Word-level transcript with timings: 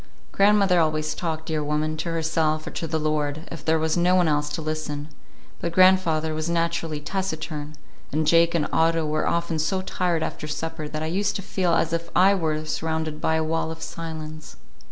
Grandmother 0.31 0.79
always 0.79 1.13
talked, 1.13 1.45
dear 1.45 1.63
woman; 1.63 1.95
to 1.97 2.09
herself 2.09 2.65
or 2.65 2.71
to 2.71 2.87
the 2.87 2.99
Lord, 2.99 3.47
if 3.51 3.63
there 3.63 3.77
was 3.77 3.95
no 3.95 4.15
one 4.15 4.27
else 4.27 4.49
to 4.49 4.59
listen; 4.59 5.09
but 5.59 5.71
grandfather 5.73 6.33
was 6.33 6.49
naturally 6.49 6.99
taciturn, 6.99 7.73
and 8.11 8.25
Jake 8.25 8.55
and 8.55 8.67
Otto 8.73 9.05
were 9.05 9.27
often 9.27 9.59
so 9.59 9.83
tired 9.83 10.23
after 10.23 10.47
supper 10.47 10.87
that 10.87 11.03
I 11.03 11.05
used 11.05 11.35
to 11.35 11.43
feel 11.43 11.75
as 11.75 11.93
if 11.93 12.09
I 12.15 12.33
were 12.33 12.65
surrounded 12.65 13.21
by 13.21 13.35
a 13.35 13.43
wall 13.43 13.69
of 13.69 13.83
silence. 13.83 14.55